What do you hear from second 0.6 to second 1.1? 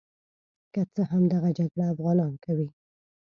که څه